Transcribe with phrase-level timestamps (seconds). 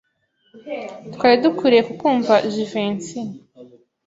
[1.13, 3.19] Twari dukwiye kukwumva, Jivency.